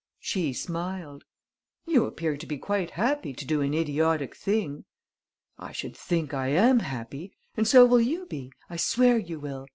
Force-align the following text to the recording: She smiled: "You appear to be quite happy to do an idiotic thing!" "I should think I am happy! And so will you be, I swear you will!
She 0.19 0.51
smiled: 0.51 1.25
"You 1.85 2.05
appear 2.07 2.35
to 2.35 2.47
be 2.47 2.57
quite 2.57 2.89
happy 2.97 3.33
to 3.33 3.45
do 3.45 3.61
an 3.61 3.75
idiotic 3.75 4.35
thing!" 4.35 4.85
"I 5.59 5.71
should 5.73 5.95
think 5.95 6.33
I 6.33 6.47
am 6.47 6.79
happy! 6.79 7.33
And 7.55 7.67
so 7.67 7.85
will 7.85 8.01
you 8.01 8.25
be, 8.25 8.51
I 8.67 8.77
swear 8.77 9.19
you 9.19 9.39
will! 9.39 9.69